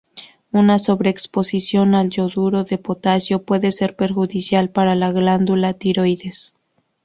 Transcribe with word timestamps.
Una 0.51 0.79
sobreexposición 0.79 1.93
al 1.93 2.09
yoduro 2.09 2.63
de 2.63 2.79
potasio 2.79 3.43
puede 3.45 3.71
ser 3.71 3.95
perjudicial 3.95 4.71
para 4.71 4.95
la 4.95 5.11
glándula 5.11 5.73
tiroides. 5.75 6.55